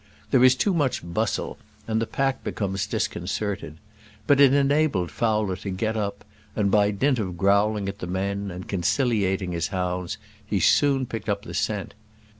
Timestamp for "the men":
7.99-8.49